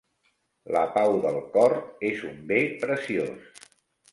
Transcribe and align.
La 0.75 0.81
pau 0.95 1.17
del 1.27 1.37
cor 1.57 1.75
és 2.11 2.25
un 2.31 2.41
bé 2.53 2.59
preciós. 2.87 3.69